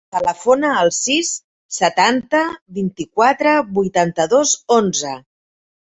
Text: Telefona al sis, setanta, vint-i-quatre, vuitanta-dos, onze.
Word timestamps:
Telefona 0.13 0.71
al 0.77 0.89
sis, 0.99 1.29
setanta, 1.77 2.43
vint-i-quatre, 2.81 3.57
vuitanta-dos, 3.79 4.59
onze. 4.83 5.19